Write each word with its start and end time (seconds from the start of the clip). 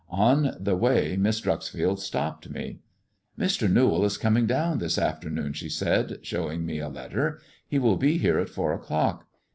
On 0.09 0.55
the 0.59 0.75
way 0.75 1.15
Miss 1.15 1.41
Dreuxfield 1.41 1.99
stopped 1.99 2.49
me." 2.49 2.79
Mr. 3.39 3.71
Newall 3.71 4.03
is 4.03 4.17
coming 4.17 4.47
down 4.47 4.79
this 4.79 4.97
afternoon," 4.97 5.53
she 5.53 5.69
said, 5.69 6.17
showing 6.25 6.65
me 6.65 6.79
a 6.79 6.89
letter; 6.89 7.39
"he 7.67 7.77
will 7.77 7.97
be 7.97 8.17
here 8.17 8.39
at 8.39 8.49
four 8.49 8.73
o'clock. 8.73 9.27